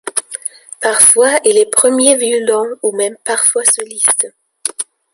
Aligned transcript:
Parfois 0.81 1.39
il 1.45 1.59
est 1.59 1.69
premier 1.71 2.17
violon 2.17 2.65
ou 2.81 2.91
même 2.91 3.15
parfois 3.23 3.63
soliste. 3.65 4.31